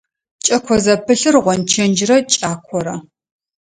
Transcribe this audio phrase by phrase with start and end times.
[0.45, 2.95] Кӏэко зэпылъыр– гъончэджрэ кӏакорэ.